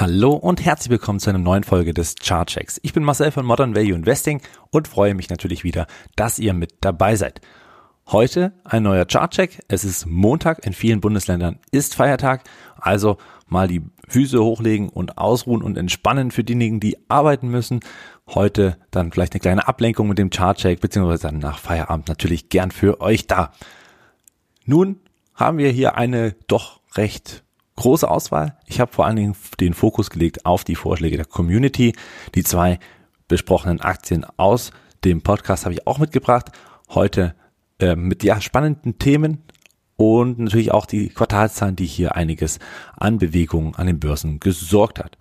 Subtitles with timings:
[0.00, 2.80] Hallo und herzlich willkommen zu einer neuen Folge des Chartchecks.
[2.82, 6.72] Ich bin Marcel von Modern Value Investing und freue mich natürlich wieder, dass ihr mit
[6.80, 7.42] dabei seid.
[8.06, 9.62] Heute ein neuer Chartcheck.
[9.68, 12.44] Es ist Montag, in vielen Bundesländern ist Feiertag,
[12.78, 17.80] also mal die Füße hochlegen und ausruhen und entspannen für diejenigen, die arbeiten müssen.
[18.26, 22.70] Heute dann vielleicht eine kleine Ablenkung mit dem Chartcheck, beziehungsweise dann nach Feierabend natürlich gern
[22.70, 23.52] für euch da.
[24.64, 24.98] Nun
[25.34, 27.44] haben wir hier eine doch recht
[27.80, 28.56] große Auswahl.
[28.66, 31.94] Ich habe vor allen Dingen den Fokus gelegt auf die Vorschläge der Community.
[32.34, 32.78] Die zwei
[33.26, 34.70] besprochenen Aktien aus
[35.04, 36.52] dem Podcast habe ich auch mitgebracht.
[36.90, 37.34] Heute
[37.78, 39.42] äh, mit ja spannenden Themen
[39.96, 42.58] und natürlich auch die Quartalszahlen, die hier einiges
[42.96, 45.16] an Bewegungen an den Börsen gesorgt hat.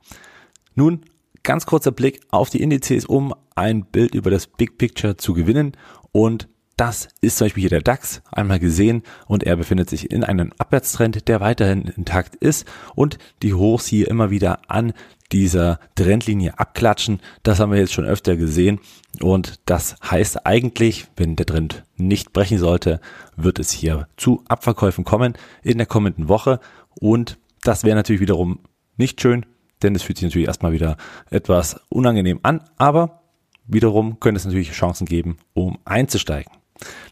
[0.75, 1.01] Nun
[1.43, 5.77] ganz kurzer Blick auf die Indizes, um ein Bild über das Big Picture zu gewinnen
[6.11, 10.23] und das ist zum Beispiel hier der DAX einmal gesehen und er befindet sich in
[10.23, 12.65] einem Abwärtstrend, der weiterhin intakt ist
[12.95, 14.93] und die Hochs hier immer wieder an
[15.33, 17.19] dieser Trendlinie abklatschen.
[17.43, 18.79] Das haben wir jetzt schon öfter gesehen
[19.19, 23.01] und das heißt eigentlich, wenn der Trend nicht brechen sollte,
[23.35, 26.61] wird es hier zu Abverkäufen kommen in der kommenden Woche
[26.97, 28.59] und das wäre natürlich wiederum
[28.95, 29.45] nicht schön,
[29.83, 30.95] denn es fühlt sich natürlich erstmal wieder
[31.29, 33.23] etwas unangenehm an, aber
[33.67, 36.58] wiederum könnte es natürlich Chancen geben, um einzusteigen.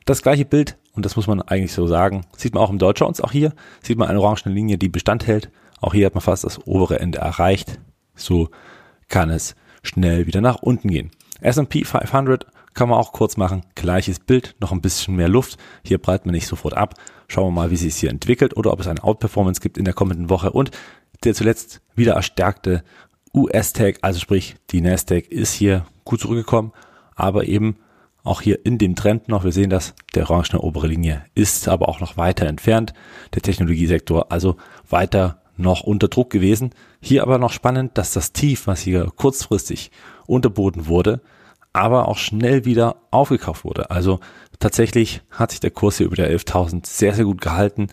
[0.08, 2.94] Das gleiche Bild, und das muss man eigentlich so sagen, sieht man auch im Dow
[2.94, 3.52] Jones, auch hier
[3.84, 5.52] sieht man eine orange Linie, die Bestand hält.
[5.82, 7.78] Auch hier hat man fast das obere Ende erreicht.
[8.16, 8.48] So
[9.10, 11.12] kann es schnell wieder nach unten gehen.
[11.42, 13.64] S&P 500 kann man auch kurz machen.
[13.76, 15.58] Gleiches Bild, noch ein bisschen mehr Luft.
[15.84, 16.94] Hier breit man nicht sofort ab.
[17.28, 19.84] Schauen wir mal, wie sich es hier entwickelt oder ob es eine Outperformance gibt in
[19.84, 20.54] der kommenden Woche.
[20.54, 20.72] Und
[21.26, 22.86] der zuletzt wieder erstärkte
[23.34, 26.72] US-Tag, also sprich die Nasdaq, ist hier gut zurückgekommen,
[27.14, 27.76] aber eben
[28.28, 29.44] auch hier in dem Trend noch.
[29.44, 32.94] Wir sehen das, der orangene obere Linie ist aber auch noch weiter entfernt.
[33.34, 34.58] Der Technologiesektor also
[34.90, 36.72] weiter noch unter Druck gewesen.
[37.02, 39.92] Hier aber noch spannend, dass das Tief, was hier kurzfristig
[40.28, 41.22] unterboten wurde,
[41.74, 43.92] aber auch schnell wieder aufgekauft wurde.
[43.92, 44.20] Also
[44.60, 47.88] tatsächlich hat sich der Kurs hier über der 11.000 sehr, sehr gut gehalten.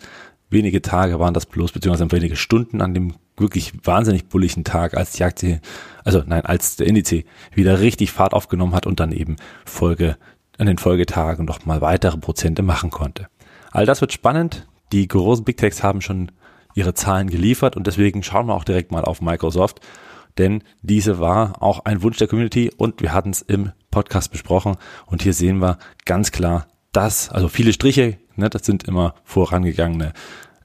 [0.49, 5.11] Wenige Tage waren das bloß, beziehungsweise wenige Stunden an dem wirklich wahnsinnig bulligen Tag, als
[5.11, 5.61] die Aktie,
[6.03, 7.13] also nein, als der Indiz
[7.53, 9.35] wieder richtig Fahrt aufgenommen hat und dann eben
[9.65, 10.17] Folge,
[10.57, 13.27] an den Folgetagen noch mal weitere Prozente machen konnte.
[13.71, 14.67] All das wird spannend.
[14.93, 16.31] Die großen Big Techs haben schon
[16.75, 19.81] ihre Zahlen geliefert und deswegen schauen wir auch direkt mal auf Microsoft,
[20.37, 24.75] denn diese war auch ein Wunsch der Community und wir hatten es im Podcast besprochen
[25.05, 30.13] und hier sehen wir ganz klar, dass, also viele Striche, ne, das sind immer vorangegangene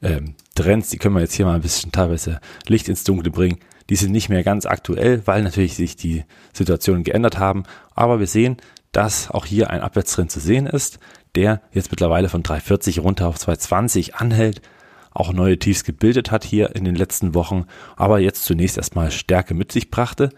[0.03, 3.59] ähm, Trends, die können wir jetzt hier mal ein bisschen teilweise Licht ins Dunkle bringen.
[3.88, 7.65] Die sind nicht mehr ganz aktuell, weil natürlich sich die Situationen geändert haben.
[7.94, 8.59] Aber wir sehen,
[8.93, 10.98] dass auch hier ein Abwärtstrend zu sehen ist,
[11.34, 14.60] der jetzt mittlerweile von 340 runter auf 220 anhält,
[15.12, 17.65] auch neue Tiefs gebildet hat hier in den letzten Wochen,
[17.97, 20.31] aber jetzt zunächst erstmal Stärke mit sich brachte.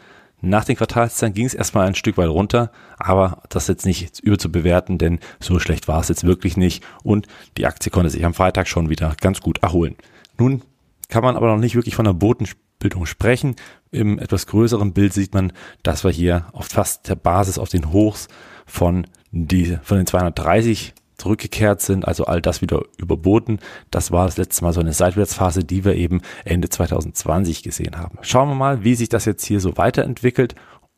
[0.44, 4.38] Nach den Quartalszahlen ging es erstmal ein Stück weit runter, aber das jetzt nicht über
[4.38, 8.24] zu bewerten, denn so schlecht war es jetzt wirklich nicht und die Aktie konnte sich
[8.24, 9.94] am Freitag schon wieder ganz gut erholen.
[10.38, 10.62] Nun
[11.08, 13.54] kann man aber noch nicht wirklich von einer Bodenbildung sprechen.
[13.92, 15.52] Im etwas größeren Bild sieht man,
[15.84, 18.26] dass wir hier auf fast der Basis auf den Hochs
[18.66, 23.58] von, die, von den 230 zurückgekehrt sind, also all das wieder überboten.
[23.90, 28.18] Das war das letzte Mal so eine Seitwärtsphase, die wir eben Ende 2020 gesehen haben.
[28.22, 30.54] Schauen wir mal, wie sich das jetzt hier so weiterentwickelt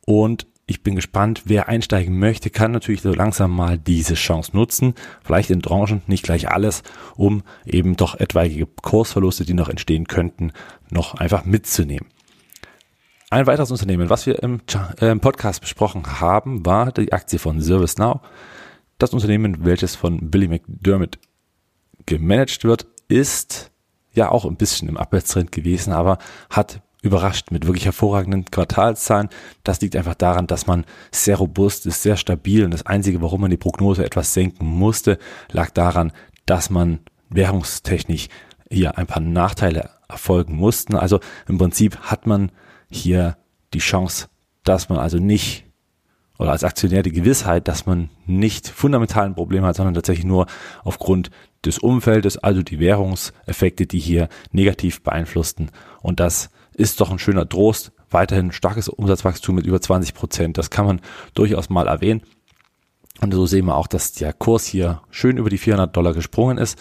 [0.06, 4.94] und ich bin gespannt, wer einsteigen möchte, kann natürlich so langsam mal diese Chance nutzen.
[5.22, 6.82] Vielleicht in Tranchen, nicht gleich alles,
[7.16, 10.52] um eben doch etwaige Kursverluste, die noch entstehen könnten,
[10.90, 12.08] noch einfach mitzunehmen.
[13.28, 14.60] Ein weiteres Unternehmen, was wir im,
[15.00, 18.20] äh, Podcast besprochen haben, war die Aktie von ServiceNow.
[18.98, 21.18] Das Unternehmen, welches von Billy McDermott
[22.06, 23.70] gemanagt wird, ist
[24.12, 26.18] ja auch ein bisschen im Abwärtstrend gewesen, aber
[26.50, 29.28] hat überrascht mit wirklich hervorragenden Quartalszahlen.
[29.62, 33.42] Das liegt einfach daran, dass man sehr robust ist, sehr stabil und das Einzige, warum
[33.42, 35.18] man die Prognose etwas senken musste,
[35.50, 36.12] lag daran,
[36.46, 38.28] dass man währungstechnisch
[38.70, 40.96] hier ein paar Nachteile erfolgen mussten.
[40.96, 42.50] Also im Prinzip hat man
[42.90, 43.36] hier
[43.74, 44.28] die Chance,
[44.62, 45.64] dass man also nicht
[46.38, 50.46] oder als Aktionär die Gewissheit, dass man nicht fundamentalen Probleme hat, sondern tatsächlich nur
[50.82, 51.30] aufgrund
[51.64, 55.70] des Umfeldes, also die Währungseffekte, die hier negativ beeinflussten.
[56.02, 57.92] Und das ist doch ein schöner Trost.
[58.10, 60.58] Weiterhin starkes Umsatzwachstum mit über 20 Prozent.
[60.58, 61.00] Das kann man
[61.34, 62.22] durchaus mal erwähnen.
[63.20, 66.58] Und so sehen wir auch, dass der Kurs hier schön über die 400 Dollar gesprungen
[66.58, 66.78] ist.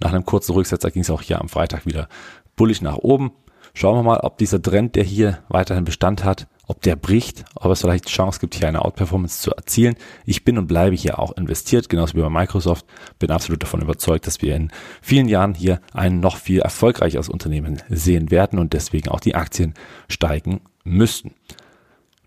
[0.00, 2.08] Nach einem kurzen Rücksetzer ging es auch hier am Freitag wieder
[2.56, 3.32] bullig nach oben.
[3.74, 7.70] Schauen wir mal, ob dieser Trend, der hier weiterhin Bestand hat, ob der bricht, ob
[7.70, 9.96] es vielleicht Chance gibt, hier eine Outperformance zu erzielen.
[10.24, 12.86] Ich bin und bleibe hier auch investiert, genauso wie bei Microsoft.
[13.18, 14.70] Bin absolut davon überzeugt, dass wir in
[15.02, 19.74] vielen Jahren hier ein noch viel erfolgreicheres Unternehmen sehen werden und deswegen auch die Aktien
[20.08, 21.34] steigen müssten.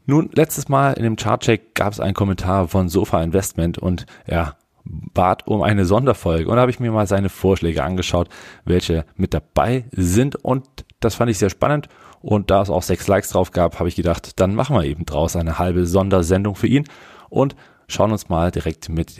[0.05, 4.55] Nun, letztes Mal in dem Chartcheck gab es einen Kommentar von Sofa Investment und er
[4.85, 8.29] bat um eine Sonderfolge und da habe ich mir mal seine Vorschläge angeschaut,
[8.63, 10.65] welche mit dabei sind und
[11.01, 11.89] das fand ich sehr spannend
[12.27, 15.05] und da es auch sechs Likes drauf gab, habe ich gedacht, dann machen wir eben
[15.05, 16.83] draus eine halbe Sondersendung für ihn
[17.29, 17.55] und
[17.87, 19.15] schauen uns mal direkt mit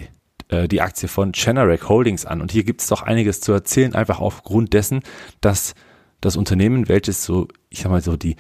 [0.50, 2.42] äh, die Aktie von Generic Holdings an.
[2.42, 5.04] Und hier gibt es doch einiges zu erzählen, einfach aufgrund dessen,
[5.40, 5.74] dass
[6.20, 8.36] das Unternehmen, welches so, ich sag mal so die,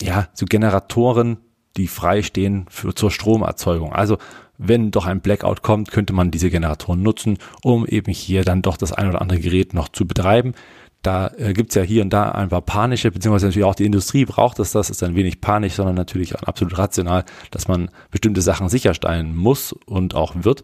[0.00, 1.36] ja, so Generatoren,
[1.76, 3.92] die frei stehen für, zur Stromerzeugung.
[3.92, 4.16] Also
[4.56, 8.78] wenn doch ein Blackout kommt, könnte man diese Generatoren nutzen, um eben hier dann doch
[8.78, 10.54] das ein oder andere Gerät noch zu betreiben.
[11.02, 14.24] Da äh, gibt's ja hier und da ein paar panische, beziehungsweise natürlich auch die Industrie
[14.24, 18.68] braucht es, das ist ein wenig panisch, sondern natürlich absolut rational, dass man bestimmte Sachen
[18.68, 20.62] sicherstellen muss und auch wird.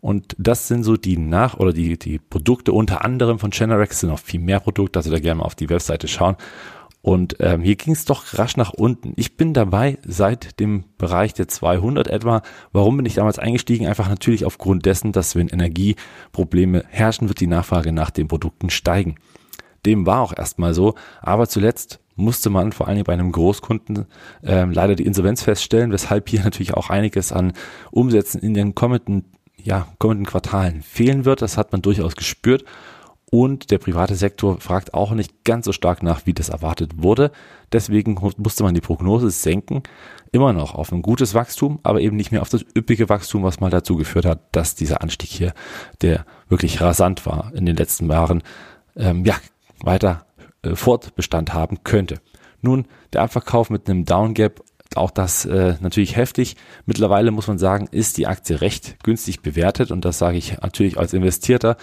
[0.00, 4.10] Und das sind so die Nach- oder die, die Produkte unter anderem von Generac, sind
[4.10, 6.36] noch viel mehr Produkte, also da gerne mal auf die Webseite schauen.
[7.06, 9.12] Und ähm, hier ging es doch rasch nach unten.
[9.14, 12.42] Ich bin dabei seit dem Bereich der 200 etwa.
[12.72, 13.86] Warum bin ich damals eingestiegen?
[13.86, 19.14] Einfach natürlich aufgrund dessen, dass wenn Energieprobleme herrschen, wird die Nachfrage nach den Produkten steigen.
[19.86, 20.94] Dem war auch erstmal so.
[21.22, 24.06] Aber zuletzt musste man vor allem bei einem Großkunden
[24.42, 27.52] ähm, leider die Insolvenz feststellen, weshalb hier natürlich auch einiges an
[27.90, 29.24] Umsätzen in den kommenden,
[29.56, 31.42] ja, kommenden Quartalen fehlen wird.
[31.42, 32.64] Das hat man durchaus gespürt.
[33.28, 37.32] Und der private Sektor fragt auch nicht ganz so stark nach, wie das erwartet wurde.
[37.72, 39.82] Deswegen musste man die Prognose senken.
[40.30, 43.58] Immer noch auf ein gutes Wachstum, aber eben nicht mehr auf das üppige Wachstum, was
[43.58, 45.54] mal dazu geführt hat, dass dieser Anstieg hier,
[46.02, 48.44] der wirklich rasant war in den letzten Jahren,
[48.96, 49.34] ähm, ja,
[49.82, 50.26] weiter
[50.62, 52.20] äh, Fortbestand haben könnte.
[52.62, 54.62] Nun, der Abverkauf mit einem Downgap,
[54.94, 56.56] auch das äh, natürlich heftig.
[56.86, 60.98] Mittlerweile muss man sagen, ist die Aktie recht günstig bewertet und das sage ich natürlich
[60.98, 61.76] als Investierter.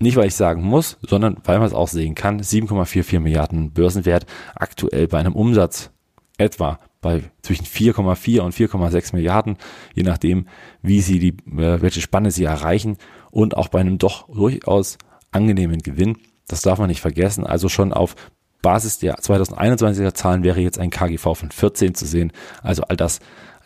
[0.00, 2.40] Nicht, weil ich sagen muss, sondern weil man es auch sehen kann.
[2.40, 5.90] 7,44 Milliarden Börsenwert aktuell bei einem Umsatz
[6.36, 9.56] etwa bei zwischen 4,4 und 4,6 Milliarden,
[9.94, 10.46] je nachdem,
[10.82, 12.96] wie sie die, äh, welche Spanne sie erreichen
[13.30, 14.98] und auch bei einem doch durchaus
[15.30, 17.46] angenehmen Gewinn das darf man nicht vergessen.
[17.46, 18.16] Also schon auf
[18.62, 22.32] Basis der 2021er Zahlen wäre jetzt ein KGV von 14 zu sehen.
[22.62, 23.20] Also all das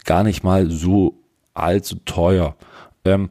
[0.04, 1.18] gar nicht mal so
[1.54, 2.56] allzu teuer.
[3.04, 3.30] Ähm,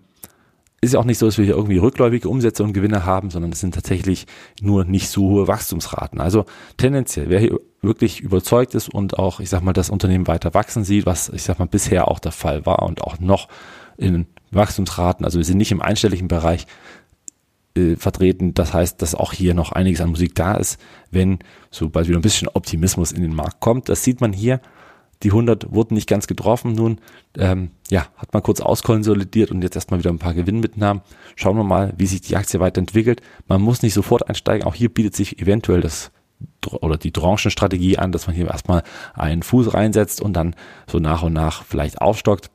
[0.83, 3.51] ist ja auch nicht so, dass wir hier irgendwie rückläufige Umsätze und Gewinne haben, sondern
[3.51, 4.25] es sind tatsächlich
[4.61, 6.19] nur nicht so hohe Wachstumsraten.
[6.19, 6.45] Also
[6.77, 10.83] tendenziell, wer hier wirklich überzeugt ist und auch, ich sag mal, das Unternehmen weiter wachsen
[10.83, 13.47] sieht, was ich sag mal bisher auch der Fall war und auch noch
[13.97, 16.65] in Wachstumsraten, also wir sind nicht im einstelligen Bereich,
[17.75, 18.53] äh, vertreten.
[18.53, 20.79] Das heißt, dass auch hier noch einiges an Musik da ist,
[21.09, 21.39] wenn
[21.69, 23.89] sobald wieder ein bisschen Optimismus in den Markt kommt.
[23.89, 24.61] Das sieht man hier.
[25.23, 26.73] Die 100 wurden nicht ganz getroffen.
[26.73, 26.99] Nun,
[27.37, 31.03] ähm, ja, hat man kurz auskonsolidiert und jetzt erstmal wieder ein paar Gewinnmitnahmen.
[31.35, 33.21] Schauen wir mal, wie sich die Aktie weiterentwickelt.
[33.47, 34.65] Man muss nicht sofort einsteigen.
[34.65, 36.11] Auch hier bietet sich eventuell das
[36.71, 38.83] oder die Branchenstrategie an, dass man hier erstmal
[39.13, 40.55] einen Fuß reinsetzt und dann
[40.87, 42.49] so nach und nach vielleicht aufstockt.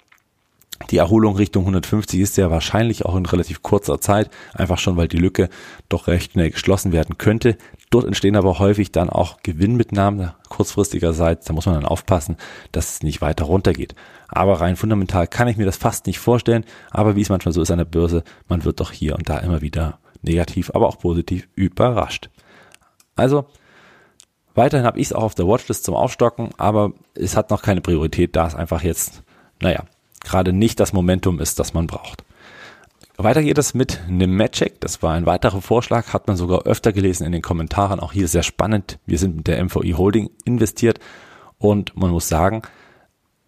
[0.90, 5.08] Die Erholung Richtung 150 ist sehr wahrscheinlich auch in relativ kurzer Zeit, einfach schon, weil
[5.08, 5.48] die Lücke
[5.88, 7.56] doch recht schnell geschlossen werden könnte.
[7.90, 11.46] Dort entstehen aber häufig dann auch Gewinnmitnahmen kurzfristigerseits.
[11.46, 12.36] Da muss man dann aufpassen,
[12.72, 13.94] dass es nicht weiter runtergeht.
[14.28, 16.64] Aber rein fundamental kann ich mir das fast nicht vorstellen.
[16.90, 19.38] Aber wie es manchmal so ist an der Börse, man wird doch hier und da
[19.38, 22.28] immer wieder negativ, aber auch positiv überrascht.
[23.14, 23.46] Also,
[24.54, 27.80] weiterhin habe ich es auch auf der Watchlist zum Aufstocken, aber es hat noch keine
[27.80, 29.22] Priorität, da es einfach jetzt,
[29.60, 29.84] naja,
[30.26, 32.24] gerade nicht das Momentum ist, das man braucht.
[33.18, 34.78] Weiter geht es mit Nemetschek.
[34.80, 37.98] Das war ein weiterer Vorschlag, hat man sogar öfter gelesen in den Kommentaren.
[37.98, 38.98] Auch hier sehr spannend.
[39.06, 41.00] Wir sind mit der MVI Holding investiert
[41.58, 42.62] und man muss sagen,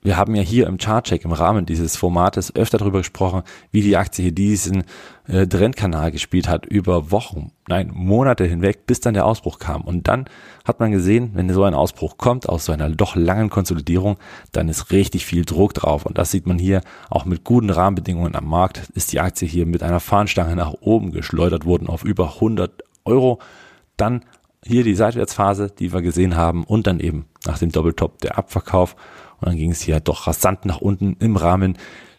[0.08, 3.98] wir haben ja hier im Chartcheck im Rahmen dieses Formates öfter darüber gesprochen, wie die
[3.98, 4.84] Aktie hier diesen
[5.26, 9.82] äh, Trendkanal gespielt hat über Wochen, nein, Monate hinweg, bis dann der Ausbruch kam.
[9.82, 10.24] Und dann
[10.64, 14.16] hat man gesehen, wenn so ein Ausbruch kommt aus so einer doch langen Konsolidierung,
[14.50, 16.06] dann ist richtig viel Druck drauf.
[16.06, 19.66] Und das sieht man hier auch mit guten Rahmenbedingungen am Markt, ist die Aktie hier
[19.66, 23.40] mit einer Fahnenstange nach oben geschleudert worden auf über 100 Euro.
[23.98, 24.24] Dann
[24.64, 28.96] hier die Seitwärtsphase, die wir gesehen haben und dann eben nach dem Doppeltop der Abverkauf
[29.40, 31.78] und dann ging es hier doch rasant nach unten im Rahmen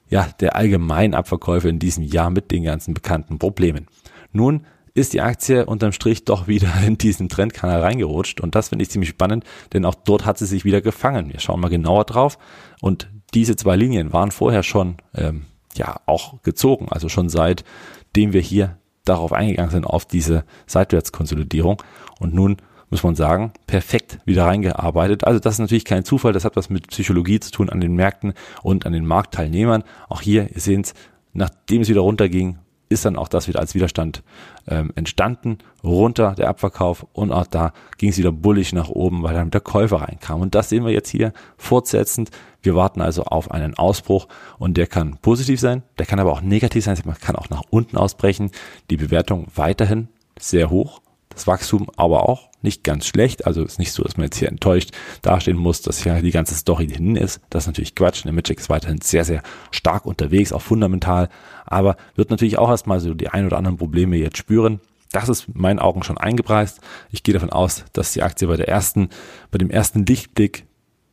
[0.10, 3.88] ja, der allgemeinen Abverkäufe in diesem Jahr mit den ganzen bekannten Problemen.
[4.32, 4.66] Nun
[4.96, 8.90] ist die Aktie unterm Strich doch wieder in diesen Trendkanal reingerutscht und das finde ich
[8.90, 9.44] ziemlich spannend,
[9.74, 11.32] denn auch dort hat sie sich wieder gefangen.
[11.32, 12.38] Wir schauen mal genauer drauf
[12.82, 18.42] und diese zwei Linien waren vorher schon ähm, ja auch gezogen, also schon seitdem wir
[18.42, 18.78] hier
[19.10, 21.82] darauf eingegangen sind auf diese Seitwärtskonsolidierung
[22.20, 22.58] und nun
[22.90, 25.24] muss man sagen, perfekt wieder reingearbeitet.
[25.24, 27.94] Also das ist natürlich kein Zufall, das hat was mit Psychologie zu tun an den
[27.94, 29.84] Märkten und an den Marktteilnehmern.
[30.08, 30.94] Auch hier, ihr seht es,
[31.34, 32.58] nachdem es wieder runterging,
[32.90, 34.24] ist dann auch das wieder als Widerstand
[34.68, 39.36] ähm, entstanden, runter der Abverkauf und auch da ging es wieder bullig nach oben, weil
[39.36, 40.42] dann der Käufer reinkam.
[40.42, 42.32] Und das sehen wir jetzt hier fortsetzend.
[42.62, 44.28] Wir warten also auf einen Ausbruch
[44.58, 47.64] und der kann positiv sein, der kann aber auch negativ sein, man kann auch nach
[47.70, 48.52] unten ausbrechen.
[48.90, 51.00] Die Bewertung weiterhin sehr hoch,
[51.40, 53.48] das Wachstum aber auch nicht ganz schlecht.
[53.48, 54.92] Also ist nicht so, dass man jetzt hier enttäuscht
[55.22, 57.40] dastehen muss, dass hier die ganze Story hin ist.
[57.50, 58.26] Das ist natürlich Quatsch.
[58.26, 59.42] Der Magic ist weiterhin sehr, sehr
[59.72, 61.30] stark unterwegs, auch fundamental,
[61.66, 64.82] aber wird natürlich auch erstmal so die ein oder anderen Probleme jetzt spüren.
[65.12, 66.82] Das ist in meinen Augen schon eingepreist.
[67.10, 69.10] Ich gehe davon aus, dass die Aktie bei der ersten,
[69.50, 70.66] bei dem ersten Lichtblick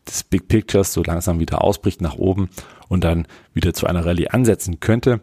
[0.07, 2.51] des Big Pictures so langsam wieder ausbricht nach oben
[2.89, 5.21] und dann wieder zu einer Rallye ansetzen könnte.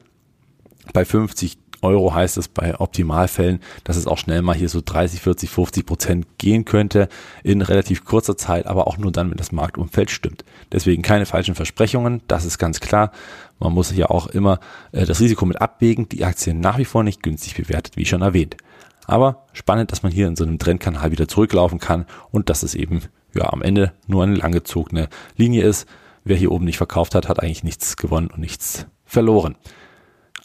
[0.94, 5.22] Bei 50 Euro heißt es bei Optimalfällen, dass es auch schnell mal hier so 30,
[5.22, 7.10] 40, 50 Prozent gehen könnte
[7.44, 10.44] in relativ kurzer Zeit, aber auch nur dann, wenn das Marktumfeld stimmt.
[10.72, 13.12] Deswegen keine falschen Versprechungen, das ist ganz klar.
[13.60, 14.60] Man muss hier auch immer
[14.92, 16.10] äh, das Risiko mit abwägen.
[16.10, 18.58] Die Aktie nach wie vor nicht günstig bewertet, wie schon erwähnt.
[19.06, 22.76] Aber spannend, dass man hier in so einem Trendkanal wieder zurücklaufen kann und dass es
[22.76, 23.02] eben
[23.34, 25.88] ja am Ende nur eine langgezogene Linie ist.
[26.24, 29.56] Wer hier oben nicht verkauft hat, hat eigentlich nichts gewonnen und nichts verloren.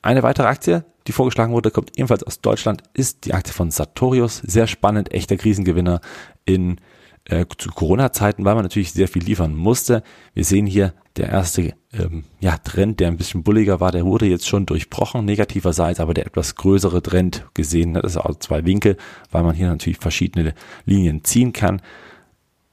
[0.02, 4.38] Eine weitere Aktie, die vorgeschlagen wurde, kommt ebenfalls aus Deutschland, ist die Aktie von Sartorius.
[4.38, 6.00] Sehr spannend, echter Krisengewinner
[6.44, 6.80] in
[7.24, 10.02] äh, zu Corona-Zeiten, weil man natürlich sehr viel liefern musste.
[10.34, 14.26] Wir sehen hier der erste ähm, ja, Trend, der ein bisschen bulliger war, der wurde
[14.26, 18.96] jetzt schon durchbrochen, negativerseits, aber der etwas größere Trend gesehen, das ist auch zwei Winkel,
[19.30, 20.54] weil man hier natürlich verschiedene
[20.86, 21.82] Linien ziehen kann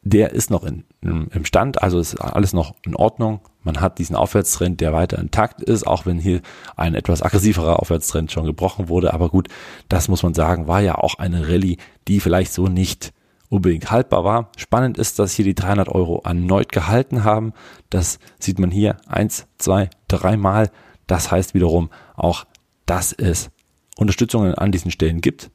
[0.06, 3.42] der ist noch in, im Stand, also ist alles noch in Ordnung.
[3.64, 6.42] Man hat diesen Aufwärtstrend, der weiter intakt ist, auch wenn hier
[6.76, 9.14] ein etwas aggressiverer Aufwärtstrend schon gebrochen wurde.
[9.14, 9.48] Aber gut,
[9.90, 13.14] das muss man sagen, war ja auch eine Rallye, die vielleicht so nicht
[13.50, 14.52] unbedingt haltbar war.
[14.58, 17.54] Spannend ist, dass hier die 300 Euro erneut gehalten haben.
[17.90, 20.70] Das sieht man hier eins, zwei, dreimal.
[21.08, 22.46] Das heißt wiederum auch,
[22.86, 23.50] dass es
[23.98, 25.52] Unterstützungen an diesen Stellen gibt.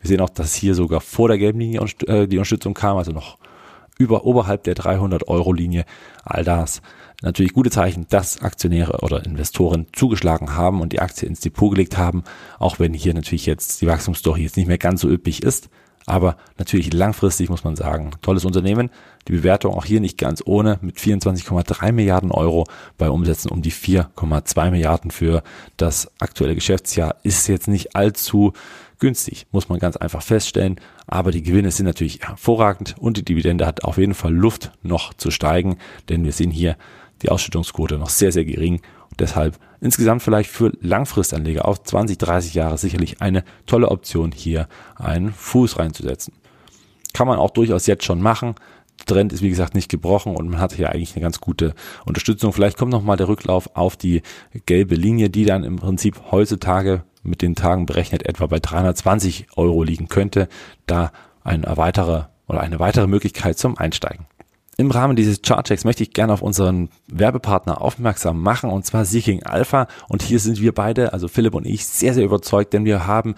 [0.00, 3.12] Wir sehen auch, dass hier sogar vor der gelben Linie äh, die Unterstützung kam, also
[3.12, 3.38] noch
[4.02, 5.84] über oberhalb der 300 Euro Linie.
[6.24, 6.82] All das
[7.22, 11.96] natürlich gute Zeichen, dass Aktionäre oder Investoren zugeschlagen haben und die Aktie ins Depot gelegt
[11.96, 12.24] haben,
[12.58, 15.68] auch wenn hier natürlich jetzt die Wachstumsstory jetzt nicht mehr ganz so üppig ist.
[16.04, 18.90] Aber natürlich langfristig muss man sagen, tolles Unternehmen.
[19.28, 22.66] Die Bewertung auch hier nicht ganz ohne mit 24,3 Milliarden Euro
[22.98, 25.44] bei Umsätzen um die 4,2 Milliarden für
[25.76, 28.52] das aktuelle Geschäftsjahr ist jetzt nicht allzu
[29.02, 30.76] günstig, muss man ganz einfach feststellen.
[31.08, 35.12] Aber die Gewinne sind natürlich hervorragend und die Dividende hat auf jeden Fall Luft noch
[35.12, 35.76] zu steigen,
[36.08, 36.76] denn wir sehen hier
[37.20, 38.80] die Ausschüttungsquote noch sehr, sehr gering.
[39.10, 44.68] Und deshalb insgesamt vielleicht für Langfristanleger auf 20, 30 Jahre sicherlich eine tolle Option, hier
[44.94, 46.34] einen Fuß reinzusetzen.
[47.12, 48.54] Kann man auch durchaus jetzt schon machen.
[49.06, 51.74] Trend ist wie gesagt nicht gebrochen und man hat hier eigentlich eine ganz gute
[52.06, 52.52] Unterstützung.
[52.52, 54.22] Vielleicht kommt noch mal der Rücklauf auf die
[54.64, 59.82] gelbe Linie, die dann im Prinzip heutzutage mit den Tagen berechnet etwa bei 320 Euro
[59.82, 60.48] liegen könnte,
[60.86, 61.12] da
[61.44, 64.26] ein weitere oder eine weitere Möglichkeit zum Einsteigen.
[64.78, 69.42] Im Rahmen dieses Chartchecks möchte ich gerne auf unseren Werbepartner aufmerksam machen und zwar Seeking
[69.42, 73.06] Alpha und hier sind wir beide, also Philipp und ich, sehr, sehr überzeugt, denn wir
[73.06, 73.34] haben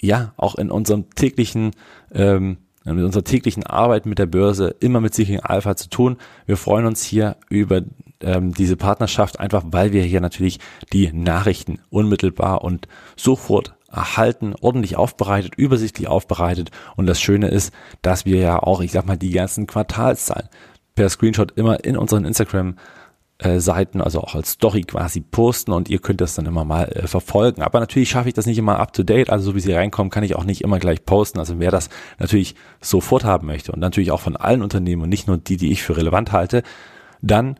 [0.00, 1.72] ja auch in unserem täglichen
[2.12, 6.16] ähm, mit unserer täglichen Arbeit mit der Börse immer mit Seeking Alpha zu tun.
[6.46, 7.82] Wir freuen uns hier über
[8.24, 10.58] ähm, diese Partnerschaft, einfach weil wir hier natürlich
[10.92, 16.70] die Nachrichten unmittelbar und sofort erhalten, ordentlich aufbereitet, übersichtlich aufbereitet.
[16.96, 20.48] Und das Schöne ist, dass wir ja auch, ich sag mal, die ganzen Quartalszahlen
[20.94, 22.76] per Screenshot immer in unseren Instagram
[23.38, 26.84] äh, Seiten, also auch als Story quasi posten und ihr könnt das dann immer mal
[26.84, 27.62] äh, verfolgen.
[27.62, 30.10] Aber natürlich schaffe ich das nicht immer up to date, also so wie sie reinkommen,
[30.10, 31.38] kann ich auch nicht immer gleich posten.
[31.38, 31.88] Also wer das
[32.18, 35.72] natürlich sofort haben möchte und natürlich auch von allen Unternehmen und nicht nur die, die
[35.72, 36.62] ich für relevant halte,
[37.20, 37.58] dann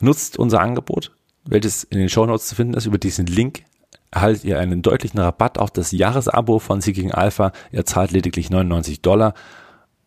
[0.00, 1.12] Nutzt unser Angebot,
[1.44, 2.86] welches in den Show Notes zu finden ist.
[2.86, 3.64] Über diesen Link
[4.10, 7.52] erhaltet ihr einen deutlichen Rabatt auf das Jahresabo von Seeking Alpha.
[7.72, 9.34] Ihr zahlt lediglich 99 Dollar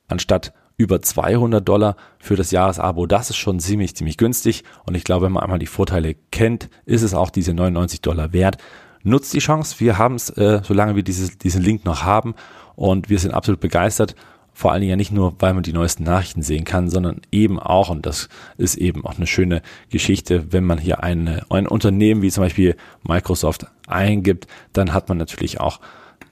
[0.08, 3.08] anstatt über 200 Dollar für das Jahresabo.
[3.08, 4.64] Das ist schon ziemlich, ziemlich günstig.
[4.86, 8.32] Und ich glaube, wenn man einmal die Vorteile kennt, ist es auch diese 99 Dollar
[8.32, 8.58] wert.
[9.04, 9.80] Nutzt die Chance.
[9.80, 12.36] Wir haben es, äh, solange wir dieses, diesen Link noch haben.
[12.76, 14.16] Und wir sind absolut begeistert
[14.58, 17.60] vor allen Dingen ja nicht nur, weil man die neuesten Nachrichten sehen kann, sondern eben
[17.60, 19.62] auch, und das ist eben auch eine schöne
[19.92, 22.76] Geschichte, wenn man hier eine, ein Unternehmen wie zum Beispiel
[23.08, 25.80] Microsoft eingibt, dann hat man natürlich auch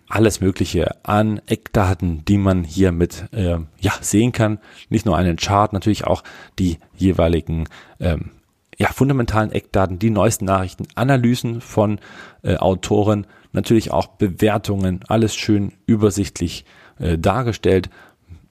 [0.09, 4.57] alles Mögliche an Eckdaten, die man hier mit äh, ja, sehen kann.
[4.89, 6.23] Nicht nur einen Chart, natürlich auch
[6.57, 7.65] die jeweiligen
[7.99, 8.31] ähm,
[8.75, 11.99] ja, fundamentalen Eckdaten, die neuesten Nachrichten, Analysen von
[12.41, 16.65] äh, Autoren, natürlich auch Bewertungen, alles schön übersichtlich
[16.97, 17.91] äh, dargestellt.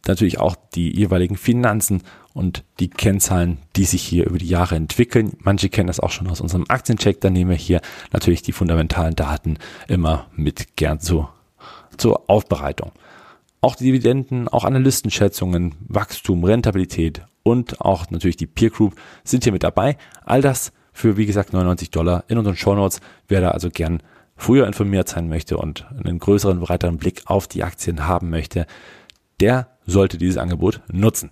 [0.06, 2.02] Natürlich auch die jeweiligen Finanzen
[2.34, 5.32] und die Kennzahlen, die sich hier über die Jahre entwickeln.
[5.38, 7.20] Manche kennen das auch schon aus unserem Aktiencheck.
[7.20, 7.80] Da nehmen wir hier
[8.12, 9.56] natürlich die fundamentalen Daten
[9.88, 11.28] immer mit gern zu,
[11.96, 12.92] zur Aufbereitung.
[13.60, 19.52] Auch die Dividenden, auch Analystenschätzungen, Wachstum, Rentabilität und auch natürlich die Peer Group sind hier
[19.52, 19.96] mit dabei.
[20.24, 23.00] All das für, wie gesagt, 99 Dollar in unseren Show Notes.
[23.28, 24.02] Wer da also gern
[24.36, 28.66] früher informiert sein möchte und einen größeren, breiteren Blick auf die Aktien haben möchte,
[29.44, 31.30] der sollte dieses Angebot nutzen.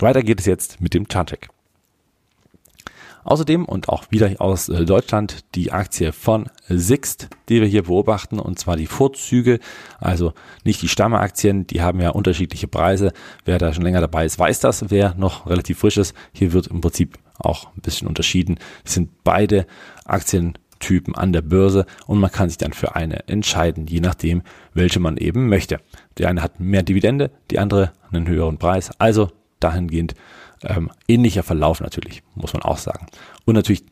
[0.00, 1.48] Weiter geht es jetzt mit dem Chartcheck.
[3.22, 8.40] Außerdem und auch wieder aus äh, Deutschland die Aktie von Sixt, die wir hier beobachten,
[8.40, 9.60] und zwar die Vorzüge,
[10.00, 10.32] also
[10.64, 13.12] nicht die Stammeaktien, die haben ja unterschiedliche Preise.
[13.44, 14.90] Wer da schon länger dabei ist, weiß das.
[14.90, 18.58] Wer noch relativ frisch ist, hier wird im Prinzip auch ein bisschen unterschieden.
[18.84, 19.66] Es sind beide
[20.76, 24.42] Aktientypen an der Börse und man kann sich dann für eine entscheiden, je nachdem,
[24.74, 25.80] welche man eben möchte.
[26.18, 28.90] Die eine hat mehr Dividende, die andere einen höheren Preis.
[28.98, 29.30] Also
[29.60, 30.14] dahingehend
[30.62, 33.06] ähm, ähnlicher Verlauf natürlich, muss man auch sagen.
[33.44, 33.84] Und natürlich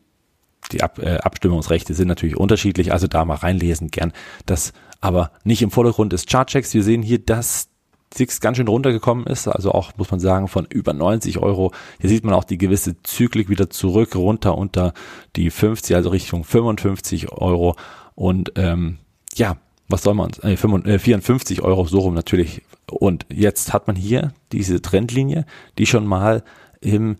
[0.71, 4.13] die Ab, äh, Abstimmungsrechte sind natürlich unterschiedlich, also da mal reinlesen gern.
[4.45, 6.73] Das aber nicht im Vordergrund des Chartchecks.
[6.73, 7.69] Wir sehen hier, dass
[8.15, 11.73] Six ganz schön runtergekommen ist, also auch, muss man sagen, von über 90 Euro.
[11.99, 14.93] Hier sieht man auch die gewisse Zyklik wieder zurück, runter unter
[15.35, 17.75] die 50, also Richtung 55 Euro.
[18.15, 18.99] Und ähm,
[19.35, 19.57] ja,
[19.89, 22.61] was soll man, äh, 54 Euro so rum natürlich.
[22.89, 25.45] Und jetzt hat man hier diese Trendlinie,
[25.77, 26.43] die schon mal
[26.79, 27.17] im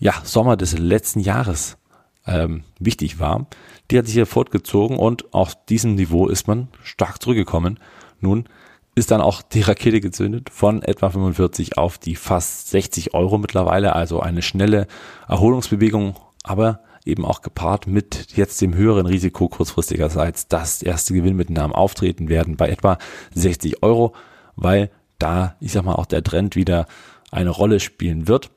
[0.00, 1.78] ja, Sommer des letzten Jahres
[2.26, 3.46] ähm, wichtig war.
[3.90, 7.78] Die hat sich hier fortgezogen und auf diesem Niveau ist man stark zurückgekommen.
[8.20, 8.48] Nun
[8.96, 13.94] ist dann auch die Rakete gezündet von etwa 45 auf die fast 60 Euro mittlerweile.
[13.94, 14.86] Also eine schnelle
[15.28, 22.30] Erholungsbewegung, aber eben auch gepaart mit jetzt dem höheren Risiko kurzfristigerseits, dass erste Gewinnmitnahmen auftreten
[22.30, 22.96] werden bei etwa
[23.34, 24.14] 60 Euro,
[24.56, 26.86] weil da, ich sag mal, auch der Trend wieder
[27.30, 28.50] eine Rolle spielen wird.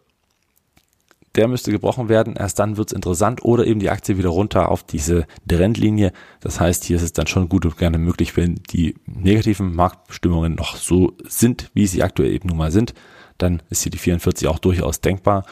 [1.35, 4.83] Der müsste gebrochen werden, erst dann wird's interessant oder eben die Aktie wieder runter auf
[4.83, 6.11] diese Trendlinie.
[6.39, 10.55] Das heißt, hier ist es dann schon gut und gerne möglich, wenn die negativen Marktbestimmungen
[10.55, 12.93] noch so sind, wie sie aktuell eben nun mal sind,
[13.37, 15.45] dann ist hier die 44 auch durchaus denkbar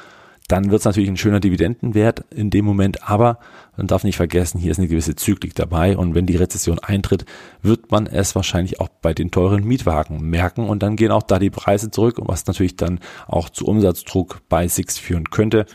[0.47, 3.39] dann wird es natürlich ein schöner Dividendenwert in dem Moment, aber
[3.75, 7.25] man darf nicht vergessen, hier ist eine gewisse Zyklik dabei und wenn die Rezession eintritt,
[7.61, 11.37] wird man es wahrscheinlich auch bei den teuren Mietwagen merken und dann gehen auch da
[11.37, 15.65] die Preise zurück, was natürlich dann auch zu Umsatzdruck bei Six führen könnte.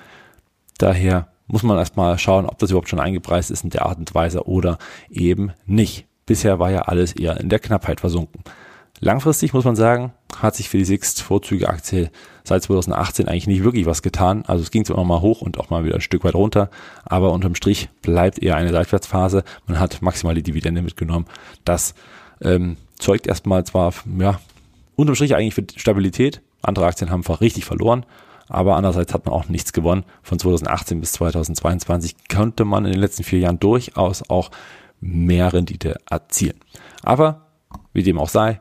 [0.79, 4.15] Daher muss man erstmal schauen, ob das überhaupt schon eingepreist ist in der Art und
[4.15, 4.79] Weise oder
[5.11, 6.07] eben nicht.
[6.25, 8.43] Bisher war ja alles eher in der Knappheit versunken.
[9.05, 12.13] Langfristig muss man sagen, hat sich für die Sixt Vorzüge Aktie
[12.45, 14.45] seit 2018 eigentlich nicht wirklich was getan.
[14.47, 16.71] Also es ging zwar immer mal hoch und auch mal wieder ein Stück weit runter,
[17.05, 19.43] aber unterm Strich bleibt eher eine Seitwärtsphase.
[19.67, 21.27] Man hat maximal die Dividende mitgenommen.
[21.65, 21.97] Das
[22.43, 24.39] ähm, zeugt erstmal zwar, ja,
[24.95, 26.41] unterm Strich eigentlich für Stabilität.
[26.63, 28.07] Andere Aktien haben einfach richtig verloren.
[28.49, 30.05] Aber andererseits hat man auch nichts gewonnen.
[30.23, 34.53] Von 2018 bis 2022 konnte man in den letzten vier Jahren durchaus auch
[35.01, 36.61] mehr Rendite erzielen.
[37.03, 37.49] Aber
[37.93, 38.61] wie dem auch sei,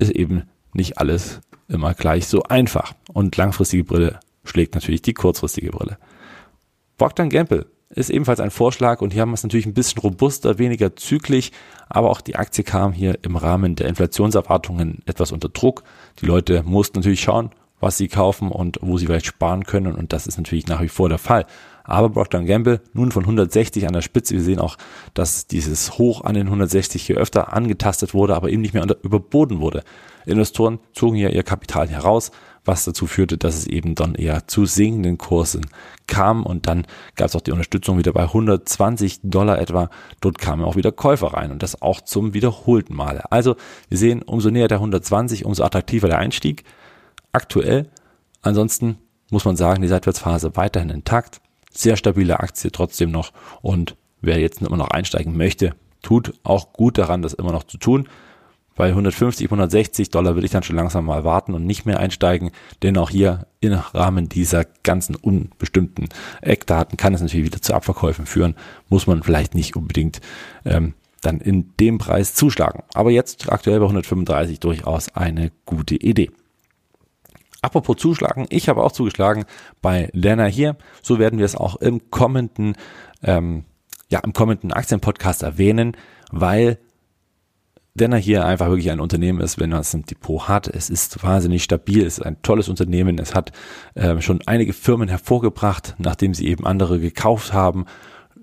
[0.00, 2.94] ist eben nicht alles immer gleich so einfach.
[3.12, 5.98] Und langfristige Brille schlägt natürlich die kurzfristige Brille.
[6.98, 10.58] Procter Gamble ist ebenfalls ein Vorschlag und hier haben wir es natürlich ein bisschen robuster,
[10.58, 11.50] weniger zyklisch,
[11.88, 15.82] aber auch die Aktie kam hier im Rahmen der Inflationserwartungen etwas unter Druck.
[16.20, 20.12] Die Leute mussten natürlich schauen, was sie kaufen und wo sie vielleicht sparen können und
[20.12, 21.46] das ist natürlich nach wie vor der Fall.
[21.82, 24.34] Aber Procter Gamble nun von 160 an der Spitze.
[24.34, 24.76] Wir sehen auch,
[25.14, 29.60] dass dieses Hoch an den 160 hier öfter angetastet wurde, aber eben nicht mehr überboten
[29.60, 29.82] wurde.
[30.24, 32.30] Investoren zogen ja ihr Kapital heraus,
[32.64, 35.66] was dazu führte, dass es eben dann eher zu sinkenden Kursen
[36.06, 39.90] kam und dann gab es auch die Unterstützung wieder bei 120 Dollar etwa.
[40.20, 43.32] Dort kamen auch wieder Käufer rein und das auch zum wiederholten Male.
[43.32, 43.56] Also
[43.88, 46.64] wir sehen, umso näher der 120, umso attraktiver der Einstieg.
[47.32, 47.88] Aktuell,
[48.42, 48.98] ansonsten
[49.30, 51.40] muss man sagen, die Seitwärtsphase weiterhin intakt
[51.72, 53.32] sehr stabile Aktie trotzdem noch.
[53.62, 57.78] Und wer jetzt immer noch einsteigen möchte, tut auch gut daran, das immer noch zu
[57.78, 58.08] tun.
[58.76, 62.50] Bei 150, 160 Dollar würde ich dann schon langsam mal warten und nicht mehr einsteigen,
[62.82, 66.08] denn auch hier im Rahmen dieser ganzen unbestimmten
[66.40, 68.54] Eckdaten kann es natürlich wieder zu Abverkäufen führen.
[68.88, 70.20] Muss man vielleicht nicht unbedingt
[70.64, 72.82] ähm, dann in dem Preis zuschlagen.
[72.94, 76.30] Aber jetzt aktuell bei 135 durchaus eine gute Idee.
[77.62, 79.44] Apropos zuschlagen, ich habe auch zugeschlagen
[79.82, 80.76] bei Lerner hier.
[81.02, 82.74] So werden wir es auch im kommenden,
[83.22, 83.64] ähm,
[84.08, 85.96] ja, im kommenden Aktienpodcast erwähnen,
[86.30, 86.78] weil
[87.94, 90.68] Denner hier einfach wirklich ein Unternehmen ist, wenn man es im Depot hat.
[90.68, 93.18] Es ist wahnsinnig stabil, es ist ein tolles Unternehmen.
[93.18, 93.52] Es hat
[93.94, 97.84] äh, schon einige Firmen hervorgebracht, nachdem sie eben andere gekauft haben.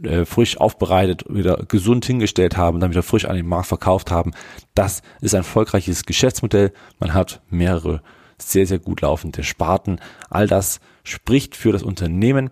[0.04, 4.32] äh, frisch aufbereitet, wieder gesund hingestellt haben, dann wieder frisch an den Markt verkauft haben.
[4.76, 6.72] Das ist ein erfolgreiches Geschäftsmodell.
[7.00, 8.02] Man hat mehrere
[8.40, 10.00] sehr, sehr gut laufende Sparten.
[10.30, 12.52] All das spricht für das Unternehmen.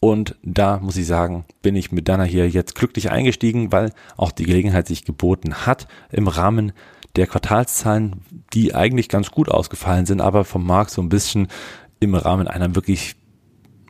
[0.00, 4.32] Und da muss ich sagen, bin ich mit Dana hier jetzt glücklich eingestiegen, weil auch
[4.32, 6.72] die Gelegenheit sich geboten hat im Rahmen
[7.16, 8.20] der Quartalszahlen,
[8.52, 11.48] die eigentlich ganz gut ausgefallen sind, aber vom Markt so ein bisschen
[12.00, 13.16] im Rahmen einer wirklich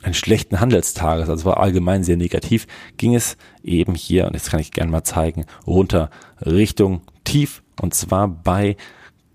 [0.02, 2.66] einen schlechten Handelstages, also war allgemein sehr negativ,
[2.98, 6.10] ging es eben hier, und jetzt kann ich gerne mal zeigen, runter
[6.44, 8.76] Richtung Tief und zwar bei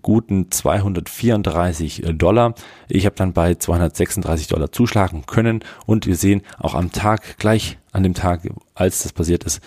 [0.02, 2.54] guten 234 Dollar.
[2.88, 7.78] Ich habe dann bei 236 Dollar zuschlagen können und wir sehen auch am Tag, gleich
[7.92, 8.42] an dem Tag,
[8.74, 9.60] als das passiert ist,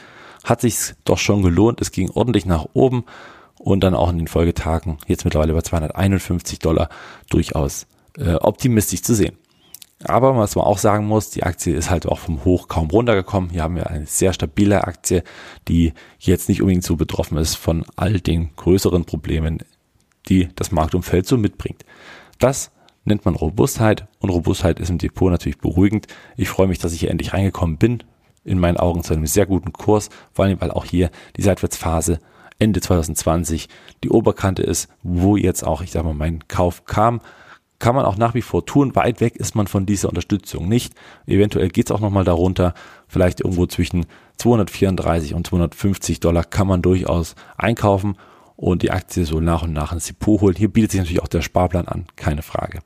[0.43, 1.82] hat sich doch schon gelohnt.
[1.82, 3.06] Es ging ordentlich nach oben
[3.58, 6.89] und dann auch in den Folgetagen, jetzt mittlerweile bei 251 Dollar,
[7.30, 9.38] durchaus äh, optimistisch zu sehen.
[10.06, 13.52] Aber was man auch sagen muss, die Aktie ist halt auch vom Hoch kaum runtergekommen.
[13.52, 15.24] Hier haben wir eine sehr stabile Aktie,
[15.69, 19.60] die jetzt nicht unbedingt so betroffen ist von all den größeren Problemen,
[20.29, 21.86] die das Marktumfeld so mitbringt.
[22.39, 22.71] Das
[23.05, 26.07] nennt man Robustheit und Robustheit ist im Depot natürlich beruhigend.
[26.38, 28.03] Ich freue mich, dass ich hier endlich reingekommen bin.
[28.45, 32.19] In meinen Augen zu einem sehr guten Kurs, vor allem weil auch hier die Seitwärtsphase
[32.59, 33.69] Ende 2020
[34.03, 37.21] die Oberkante ist, wo jetzt auch, ich sage mal, mein Kauf kam
[37.83, 38.95] kann man auch nach wie vor tun.
[38.95, 40.93] Weit weg ist man von dieser Unterstützung nicht.
[41.27, 42.73] Eventuell geht es auch nochmal darunter.
[43.09, 44.05] Vielleicht irgendwo zwischen
[44.38, 48.15] 234 und 250 Dollar kann man durchaus einkaufen
[48.63, 50.56] und die Aktie so nach und nach ins Depot holen.
[50.56, 52.80] Hier bietet sich natürlich auch der Sparplan an, keine Frage.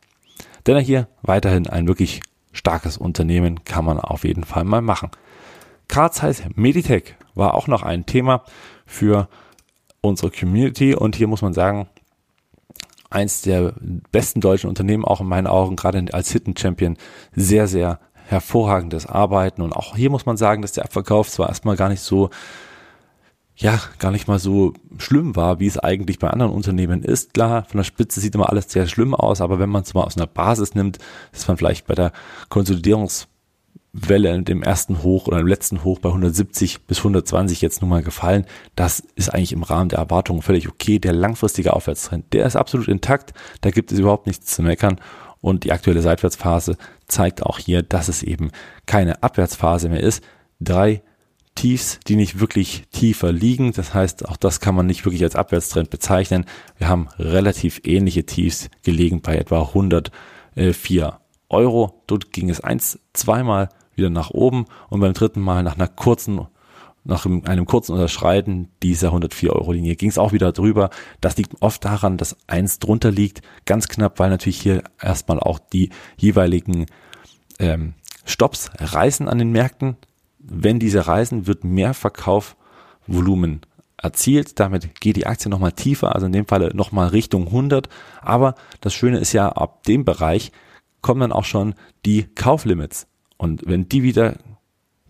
[0.65, 5.11] Dennoch hier weiterhin ein wirklich starkes Unternehmen kann man auf jeden Fall mal machen.
[5.87, 8.43] Carl Zeiss Meditech war auch noch ein Thema
[8.87, 9.29] für
[10.01, 11.87] unsere Community und hier muss man sagen,
[13.11, 13.73] eins der
[14.11, 16.97] besten deutschen Unternehmen, auch in meinen Augen, gerade als Hidden Champion,
[17.35, 19.61] sehr, sehr hervorragendes Arbeiten.
[19.61, 22.31] Und auch hier muss man sagen, dass der Abverkauf zwar erstmal gar nicht so,
[23.57, 27.33] ja, gar nicht mal so schlimm war, wie es eigentlich bei anderen Unternehmen ist.
[27.33, 30.03] Klar, von der Spitze sieht immer alles sehr schlimm aus, aber wenn man es mal
[30.03, 30.99] aus einer Basis nimmt,
[31.33, 32.11] ist man vielleicht bei der
[32.49, 33.27] Konsolidierungs-
[33.93, 37.89] Welle in dem ersten Hoch oder im letzten Hoch bei 170 bis 120 jetzt nun
[37.89, 38.45] mal gefallen.
[38.75, 40.99] Das ist eigentlich im Rahmen der Erwartungen völlig okay.
[40.99, 43.33] Der langfristige Aufwärtstrend, der ist absolut intakt.
[43.61, 44.99] Da gibt es überhaupt nichts zu meckern.
[45.41, 48.51] Und die aktuelle Seitwärtsphase zeigt auch hier, dass es eben
[48.85, 50.23] keine Abwärtsphase mehr ist.
[50.59, 51.01] Drei
[51.57, 53.73] Tiefs, die nicht wirklich tiefer liegen.
[53.73, 56.45] Das heißt, auch das kann man nicht wirklich als Abwärtstrend bezeichnen.
[56.77, 62.03] Wir haben relativ ähnliche Tiefs gelegen bei etwa 104 Euro.
[62.07, 66.47] Dort ging es eins, zweimal wieder nach oben und beim dritten Mal nach einer kurzen
[67.03, 70.89] nach einem kurzen Unterschreiten dieser 104 Euro Linie ging es auch wieder drüber.
[71.21, 75.57] Das liegt oft daran, dass eins drunter liegt, ganz knapp, weil natürlich hier erstmal auch
[75.57, 76.85] die jeweiligen
[77.59, 77.93] ähm,
[78.25, 79.95] Stops reißen an den Märkten.
[80.49, 83.61] Wenn diese reißen, wird mehr Verkaufvolumen
[83.97, 84.59] erzielt.
[84.59, 87.89] Damit geht die Aktie nochmal tiefer, also in dem Falle nochmal Richtung 100.
[88.21, 90.51] Aber das Schöne ist ja, ab dem Bereich
[91.01, 93.07] kommen dann auch schon die Kauflimits.
[93.37, 94.35] Und wenn die wieder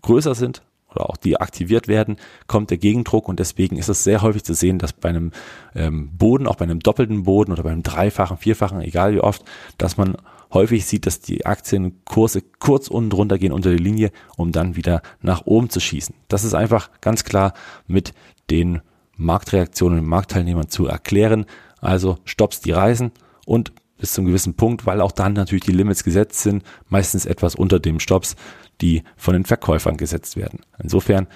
[0.02, 4.22] größer sind oder auch die aktiviert werden, kommt der Gegendruck und deswegen ist es sehr
[4.22, 5.32] häufig zu sehen, dass bei einem
[5.74, 9.44] ähm, Boden, auch bei einem doppelten Boden oder beim dreifachen, vierfachen, egal wie oft,
[9.76, 10.16] dass man
[10.52, 15.02] häufig sieht, dass die Aktienkurse kurz unten drunter gehen unter die Linie, um dann wieder
[15.20, 16.14] nach oben zu schießen.
[16.28, 17.52] Das ist einfach ganz klar
[17.86, 18.14] mit
[18.50, 18.80] den
[19.16, 21.44] Marktreaktionen und Marktteilnehmern zu erklären.
[21.80, 23.12] Also stoppst die Reisen
[23.44, 27.56] und bis zum gewissen Punkt, weil auch dann natürlich die Limits gesetzt sind, meistens etwas
[27.56, 28.36] unter dem Stops,
[28.80, 30.60] die von den Verkäufern gesetzt werden.
[30.82, 31.26] Insofern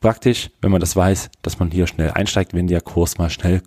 [0.00, 3.62] praktisch, wenn man das weiß, dass man hier schnell einsteigt, wenn der Kurs mal schnell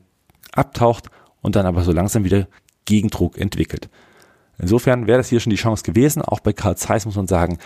[0.53, 1.09] abtaucht
[1.41, 2.47] und dann aber so langsam wieder
[2.85, 3.89] Gegendruck entwickelt.
[4.57, 6.21] Insofern wäre das hier schon die Chance gewesen.
[6.21, 7.57] Auch bei Carl Zeiss muss man sagen,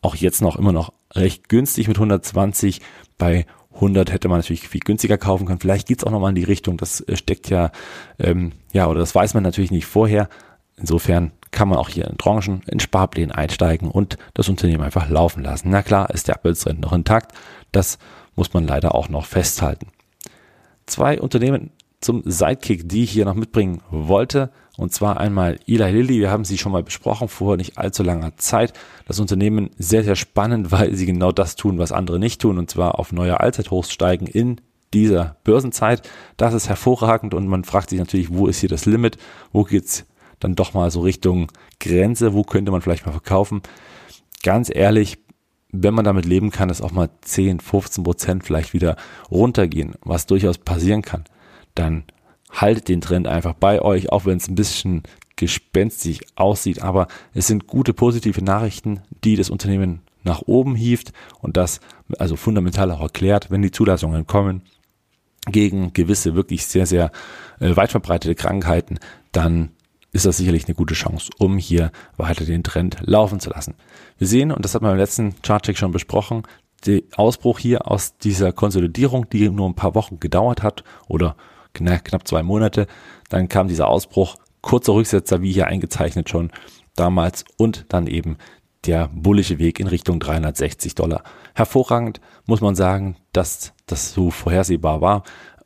[0.00, 2.80] auch jetzt noch immer noch recht günstig mit 120.
[3.18, 5.60] Bei 100 hätte man natürlich viel günstiger kaufen können.
[5.60, 6.76] Vielleicht geht's auch nochmal in die Richtung.
[6.76, 7.70] Das äh, steckt ja,
[8.18, 10.28] ähm, ja, oder das weiß man natürlich nicht vorher.
[10.76, 15.44] Insofern kann man auch hier in Tranchen, in Sparplänen einsteigen und das Unternehmen einfach laufen
[15.44, 15.70] lassen.
[15.70, 17.32] Na klar, ist der Abwärtstrend noch intakt.
[17.70, 17.98] Das
[18.34, 19.88] muss man leider auch noch festhalten.
[20.86, 24.50] Zwei Unternehmen zum Sidekick, die ich hier noch mitbringen wollte.
[24.76, 26.20] Und zwar einmal Eli Lilly.
[26.20, 28.72] Wir haben sie schon mal besprochen vor nicht allzu langer Zeit.
[29.06, 32.58] Das Unternehmen sehr, sehr spannend, weil sie genau das tun, was andere nicht tun.
[32.58, 34.60] Und zwar auf neue Allzeithochs steigen in
[34.94, 36.08] dieser Börsenzeit.
[36.36, 39.16] Das ist hervorragend und man fragt sich natürlich, wo ist hier das Limit?
[39.52, 40.06] Wo geht's
[40.42, 41.48] dann doch mal so Richtung
[41.80, 42.34] Grenze?
[42.34, 43.62] Wo könnte man vielleicht mal verkaufen?
[44.42, 45.18] Ganz ehrlich,
[45.70, 48.96] wenn man damit leben kann, dass auch mal 10, 15 Prozent vielleicht wieder
[49.30, 51.24] runtergehen, was durchaus passieren kann
[51.74, 52.04] dann
[52.50, 55.02] haltet den Trend einfach bei euch, auch wenn es ein bisschen
[55.36, 56.82] gespenstig aussieht.
[56.82, 61.80] Aber es sind gute positive Nachrichten, die das Unternehmen nach oben hieft und das
[62.18, 64.62] also fundamental auch erklärt, wenn die Zulassungen kommen
[65.46, 67.10] gegen gewisse wirklich sehr, sehr
[67.58, 69.00] äh, weit verbreitete Krankheiten,
[69.32, 69.70] dann
[70.12, 73.74] ist das sicherlich eine gute Chance, um hier weiter den Trend laufen zu lassen.
[74.18, 76.42] Wir sehen, und das hat man im letzten Chartcheck schon besprochen,
[76.86, 81.36] der Ausbruch hier aus dieser Konsolidierung, die nur ein paar Wochen gedauert hat oder
[81.72, 82.86] knapp zwei Monate,
[83.30, 86.50] dann kam dieser Ausbruch, kurzer Rücksetzer, wie hier eingezeichnet schon
[86.94, 88.36] damals und dann eben
[88.84, 91.22] der bullische Weg in Richtung 360 Dollar.
[91.54, 95.22] Hervorragend muss man sagen, dass das so vorhersehbar war.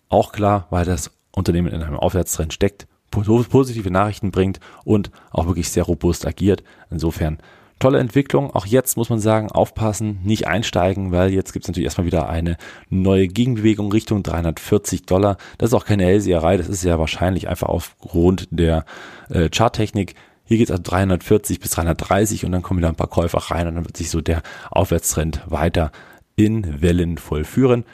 [0.09, 5.71] Auch klar, weil das Unternehmen in einem Aufwärtstrend steckt, positive Nachrichten bringt und auch wirklich
[5.71, 6.63] sehr robust agiert.
[6.91, 7.39] Insofern
[7.79, 8.51] tolle Entwicklung.
[8.51, 12.29] Auch jetzt muss man sagen, aufpassen, nicht einsteigen, weil jetzt gibt es natürlich erstmal wieder
[12.29, 12.57] eine
[12.89, 15.37] neue Gegenbewegung Richtung 340 Dollar.
[15.59, 18.85] Das ist auch keine Hellseherei, das ist ja wahrscheinlich einfach aufgrund der
[19.29, 20.15] äh, Charttechnik
[20.47, 23.67] hier geht es also 340 bis 330 und dann kommen wieder ein paar Käufer rein
[23.67, 25.91] und dann wird sich so der Aufwärtstrend weiter
[26.37, 27.85] in Wellen vollführen.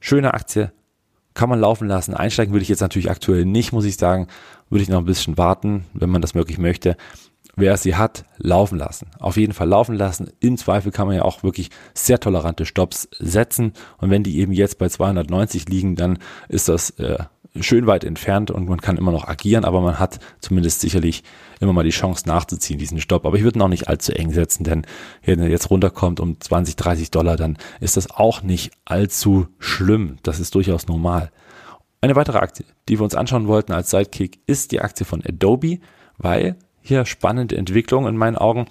[0.00, 0.72] Schöne Aktie,
[1.38, 2.14] kann man laufen lassen.
[2.14, 4.26] Einsteigen würde ich jetzt natürlich aktuell nicht, muss ich sagen.
[4.70, 6.96] Würde ich noch ein bisschen warten, wenn man das möglich möchte.
[7.54, 9.06] Wer sie hat, laufen lassen.
[9.20, 10.30] Auf jeden Fall laufen lassen.
[10.40, 13.72] Im Zweifel kann man ja auch wirklich sehr tolerante Stops setzen.
[13.98, 17.18] Und wenn die eben jetzt bei 290 liegen, dann ist das äh,
[17.62, 21.22] schön weit entfernt und man kann immer noch agieren, aber man hat zumindest sicherlich
[21.60, 23.26] immer mal die Chance nachzuziehen, diesen Stopp.
[23.26, 24.86] Aber ich würde ihn auch nicht allzu eng setzen, denn
[25.24, 30.18] wenn er jetzt runterkommt um 20, 30 Dollar, dann ist das auch nicht allzu schlimm.
[30.22, 31.30] Das ist durchaus normal.
[32.00, 35.78] Eine weitere Aktie, die wir uns anschauen wollten als Sidekick, ist die Aktie von Adobe,
[36.16, 38.66] weil hier spannende Entwicklung in meinen Augen.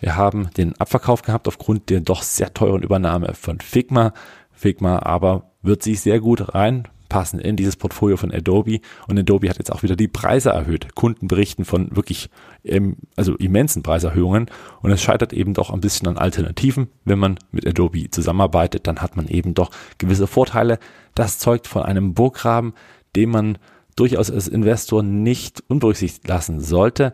[0.00, 4.12] Wir haben den Abverkauf gehabt aufgrund der doch sehr teuren Übernahme von Figma.
[4.50, 8.80] Figma aber wird sich sehr gut rein passen in dieses Portfolio von Adobe.
[9.06, 10.94] Und Adobe hat jetzt auch wieder die Preise erhöht.
[10.94, 12.30] Kunden berichten von wirklich
[12.64, 14.46] ähm, also immensen Preiserhöhungen.
[14.80, 16.88] Und es scheitert eben doch ein bisschen an Alternativen.
[17.04, 20.78] Wenn man mit Adobe zusammenarbeitet, dann hat man eben doch gewisse Vorteile.
[21.14, 22.72] Das zeugt von einem Burggraben,
[23.14, 23.58] den man
[23.94, 27.12] durchaus als Investor nicht unberücksichtigt lassen sollte.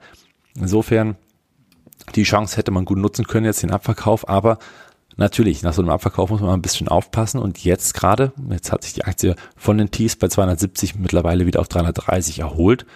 [0.54, 1.16] Insofern
[2.14, 4.58] die Chance hätte man gut nutzen können, jetzt den Abverkauf, aber
[5.18, 8.85] Natürlich, nach so einem Abverkauf muss man ein bisschen aufpassen und jetzt gerade, jetzt hat
[8.85, 12.87] sich die Aktie von den Tiefs bei 270 mittlerweile wieder auf 330 erholt.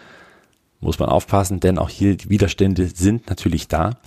[0.80, 3.98] Muss man aufpassen, denn auch hier die Widerstände sind natürlich da.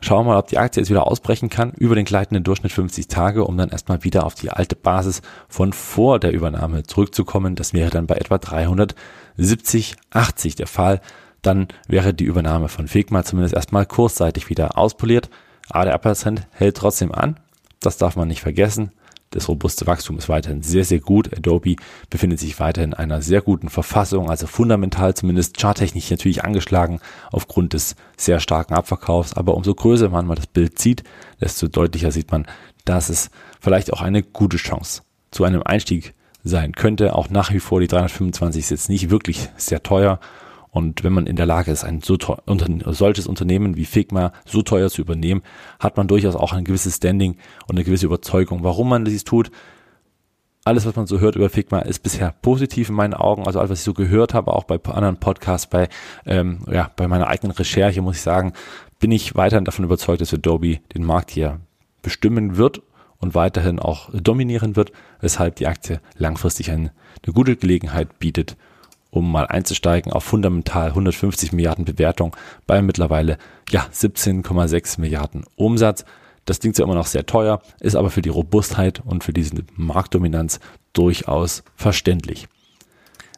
[0.00, 3.06] Schauen wir mal, ob die Aktie jetzt wieder ausbrechen kann über den gleitenden Durchschnitt 50
[3.06, 7.54] Tage, um dann erstmal wieder auf die alte Basis von vor der Übernahme zurückzukommen.
[7.54, 11.00] Das wäre dann bei etwa 370, 80 der Fall.
[11.42, 15.30] Dann wäre die Übernahme von Figma zumindest erstmal kurzzeitig wieder auspoliert.
[15.70, 17.38] Aber der Upper Trend hält trotzdem an.
[17.80, 18.92] Das darf man nicht vergessen.
[19.32, 21.32] Das robuste Wachstum ist weiterhin sehr, sehr gut.
[21.32, 21.76] Adobe
[22.10, 26.98] befindet sich weiterhin in einer sehr guten Verfassung, also fundamental zumindest charttechnisch natürlich angeschlagen
[27.30, 29.34] aufgrund des sehr starken Abverkaufs.
[29.34, 31.04] Aber umso größer man mal das Bild sieht,
[31.40, 32.46] desto deutlicher sieht man,
[32.84, 33.30] dass es
[33.60, 37.14] vielleicht auch eine gute Chance zu einem Einstieg sein könnte.
[37.14, 40.18] Auch nach wie vor die 325 ist jetzt nicht wirklich sehr teuer
[40.70, 44.62] und wenn man in der Lage ist, ein so unter solches Unternehmen wie Figma so
[44.62, 45.42] teuer zu übernehmen,
[45.80, 49.50] hat man durchaus auch ein gewisses Standing und eine gewisse Überzeugung, warum man dies tut.
[50.64, 53.46] Alles, was man so hört über Figma, ist bisher positiv in meinen Augen.
[53.46, 55.88] Also alles, was ich so gehört habe, auch bei anderen Podcasts, bei,
[56.26, 58.52] ähm, ja, bei meiner eigenen Recherche, muss ich sagen,
[59.00, 61.60] bin ich weiterhin davon überzeugt, dass Adobe den Markt hier
[62.02, 62.82] bestimmen wird
[63.18, 66.92] und weiterhin auch dominieren wird, weshalb die Aktie langfristig eine,
[67.24, 68.56] eine gute Gelegenheit bietet,
[69.10, 73.38] um mal einzusteigen auf fundamental 150 Milliarden Bewertung bei mittlerweile
[73.70, 76.04] ja 17,6 Milliarden Umsatz.
[76.44, 79.56] Das klingt ja immer noch sehr teuer, ist aber für die Robustheit und für diese
[79.74, 80.60] Marktdominanz
[80.92, 82.48] durchaus verständlich.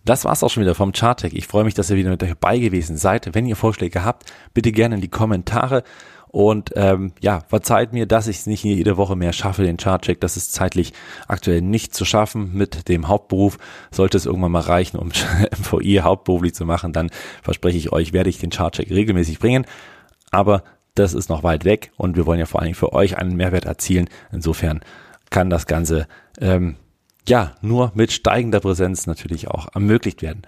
[0.05, 1.33] Das war's auch schon wieder vom Charttech.
[1.35, 3.35] Ich freue mich, dass ihr wieder mit dabei gewesen seid.
[3.35, 5.85] Wenn ihr Vorschläge habt, bitte gerne in die Kommentare.
[6.33, 10.19] Und ähm, ja, verzeiht mir, dass ich es nicht jede Woche mehr schaffe, den Chartcheck.
[10.19, 10.95] Das ist zeitlich
[11.29, 13.59] aktuell nicht zu schaffen mit dem Hauptberuf.
[13.91, 15.09] Sollte es irgendwann mal reichen, um
[15.59, 17.11] MVI hauptberuflich zu machen, dann
[17.43, 19.67] verspreche ich euch, werde ich den Chartcheck regelmäßig bringen.
[20.31, 20.65] Aber
[20.95, 23.37] das ist noch weit weg und wir wollen ja vor allen Dingen für euch einen
[23.37, 24.09] Mehrwert erzielen.
[24.33, 24.81] Insofern
[25.29, 26.07] kann das Ganze
[26.41, 26.77] ähm,
[27.29, 30.43] ja nur mit steigender Präsenz natürlich auch ermöglicht werden.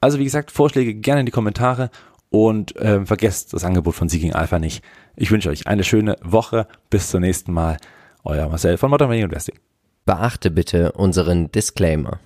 [0.00, 1.90] Also wie gesagt, Vorschläge gerne in die Kommentare
[2.32, 4.82] und äh, vergesst das Angebot von Seeking Alpha nicht.
[5.14, 6.66] Ich wünsche euch eine schöne Woche.
[6.88, 7.76] Bis zum nächsten Mal.
[8.24, 9.58] Euer Marcel von Modern Investing.
[10.06, 12.20] Beachte bitte unseren Disclaimer.